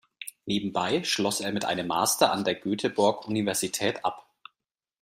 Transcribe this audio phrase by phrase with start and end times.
[0.47, 4.27] Nebenbei schloss er mit einem Master an der Göteborg Universität ab.